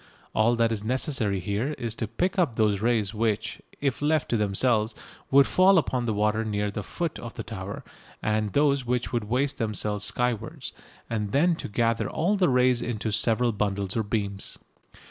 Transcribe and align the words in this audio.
All 0.33 0.55
that 0.55 0.71
is 0.71 0.83
necessary 0.83 1.39
here 1.39 1.73
is 1.77 1.93
to 1.93 2.07
pick 2.07 2.39
up 2.39 2.55
those 2.55 2.81
rays 2.81 3.13
which, 3.13 3.61
if 3.81 4.01
left 4.01 4.29
to 4.29 4.35
themselves, 4.37 4.95
would 5.29 5.45
fall 5.45 5.77
upon 5.77 6.07
the 6.07 6.13
water 6.15 6.43
near 6.43 6.71
the 6.71 6.81
foot 6.81 7.19
of 7.19 7.35
the 7.35 7.43
tower, 7.43 7.83
and 8.19 8.53
those 8.53 8.83
which 8.83 9.13
would 9.13 9.25
waste 9.25 9.59
themselves 9.59 10.03
skywards, 10.03 10.73
and 11.07 11.33
then 11.33 11.55
to 11.57 11.67
gather 11.67 12.09
all 12.09 12.35
the 12.35 12.49
rays 12.49 12.81
into 12.81 13.11
several 13.11 13.51
bundles 13.51 13.95
or 13.95 14.01
beams. 14.01 14.57